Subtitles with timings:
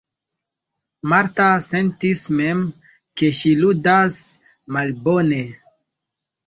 [1.11, 2.65] Marta sentis mem,
[3.21, 4.21] ke ŝi ludas
[4.79, 5.45] malbone.